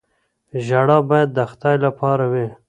[0.65, 2.47] ژړا باید د خدای لپاره وي.